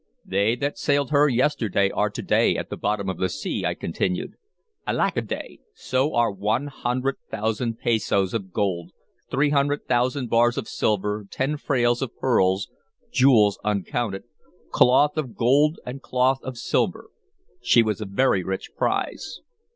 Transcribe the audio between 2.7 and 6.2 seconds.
the bottom of the sea," I continued. "Alackaday! so